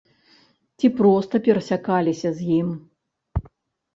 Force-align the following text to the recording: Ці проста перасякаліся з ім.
Ці 0.79 0.87
проста 1.01 1.35
перасякаліся 1.47 2.29
з 2.39 2.47
ім. 2.59 2.69